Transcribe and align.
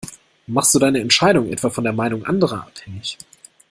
Machst 0.47 0.73
du 0.73 0.79
deine 0.79 0.99
Entscheidung 0.99 1.49
etwa 1.51 1.69
von 1.69 1.83
der 1.83 1.93
Meinung 1.93 2.25
anderer 2.25 2.61
abhängig? 2.63 3.19